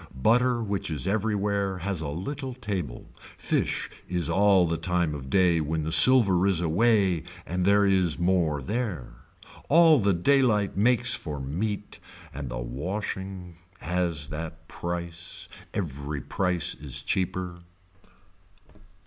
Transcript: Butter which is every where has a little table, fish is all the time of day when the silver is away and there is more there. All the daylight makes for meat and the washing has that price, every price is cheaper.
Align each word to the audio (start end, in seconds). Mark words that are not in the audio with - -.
Butter 0.15 0.63
which 0.63 0.89
is 0.89 1.07
every 1.07 1.35
where 1.35 1.77
has 1.77 2.01
a 2.01 2.07
little 2.09 2.55
table, 2.55 3.11
fish 3.19 3.87
is 4.09 4.31
all 4.31 4.65
the 4.67 4.75
time 4.75 5.13
of 5.13 5.29
day 5.29 5.61
when 5.61 5.83
the 5.83 5.91
silver 5.91 6.47
is 6.47 6.59
away 6.59 7.21
and 7.45 7.65
there 7.65 7.85
is 7.85 8.17
more 8.17 8.63
there. 8.63 9.13
All 9.69 9.99
the 9.99 10.15
daylight 10.15 10.75
makes 10.75 11.13
for 11.13 11.39
meat 11.39 11.99
and 12.33 12.49
the 12.49 12.57
washing 12.57 13.57
has 13.81 14.29
that 14.29 14.67
price, 14.67 15.47
every 15.71 16.19
price 16.21 16.73
is 16.73 17.03
cheaper. 17.03 17.59